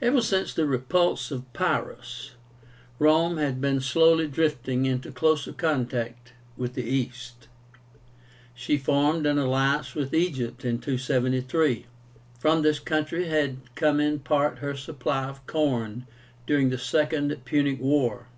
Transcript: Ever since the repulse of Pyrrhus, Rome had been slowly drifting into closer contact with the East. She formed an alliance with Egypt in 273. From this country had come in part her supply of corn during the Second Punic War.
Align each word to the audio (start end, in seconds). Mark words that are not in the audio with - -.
Ever 0.00 0.22
since 0.22 0.54
the 0.54 0.64
repulse 0.66 1.30
of 1.30 1.52
Pyrrhus, 1.52 2.30
Rome 2.98 3.36
had 3.36 3.60
been 3.60 3.82
slowly 3.82 4.26
drifting 4.26 4.86
into 4.86 5.12
closer 5.12 5.52
contact 5.52 6.32
with 6.56 6.72
the 6.72 6.82
East. 6.84 7.46
She 8.54 8.78
formed 8.78 9.26
an 9.26 9.36
alliance 9.36 9.94
with 9.94 10.14
Egypt 10.14 10.64
in 10.64 10.78
273. 10.78 11.84
From 12.38 12.62
this 12.62 12.78
country 12.78 13.28
had 13.28 13.58
come 13.74 14.00
in 14.00 14.20
part 14.20 14.60
her 14.60 14.74
supply 14.74 15.24
of 15.28 15.46
corn 15.46 16.06
during 16.46 16.70
the 16.70 16.78
Second 16.78 17.38
Punic 17.44 17.82
War. 17.82 18.28